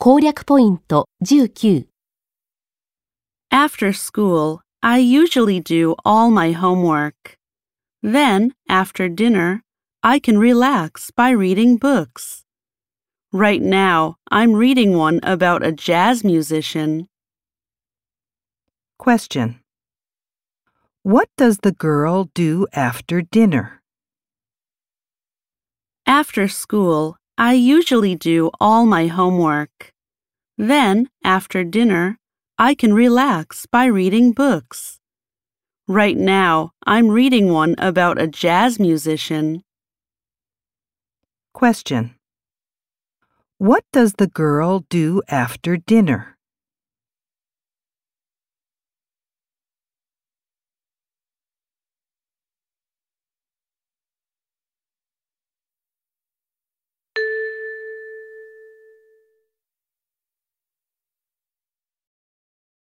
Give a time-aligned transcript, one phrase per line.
[0.00, 1.86] 攻略ポイント19
[3.50, 7.38] After school, I usually do all my homework.
[8.02, 9.62] Then, after dinner,
[10.02, 12.44] I can relax by reading books.
[13.32, 17.08] Right now, I'm reading one about a jazz musician.
[18.98, 19.60] Question.
[21.02, 23.82] What does the girl do after dinner?
[26.06, 29.91] After school, I usually do all my homework.
[30.59, 32.19] Then, after dinner,
[32.59, 34.99] I can relax by reading books.
[35.87, 39.63] Right now, I'm reading one about a jazz musician.
[41.51, 42.13] Question.
[43.57, 46.30] What does the girl do after dinner?